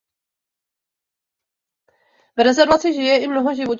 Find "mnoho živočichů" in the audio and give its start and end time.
3.27-3.69